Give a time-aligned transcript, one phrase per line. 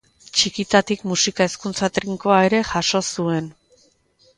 [0.37, 3.57] Txikitatik musika hezkuntza trinkoa ere jaso zuen.